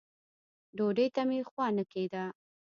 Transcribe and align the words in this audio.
ډوډۍ 0.77 1.07
ته 1.15 1.21
مې 1.29 1.39
خوا 1.49 1.67
نه 1.77 1.83
کېده. 1.91 2.23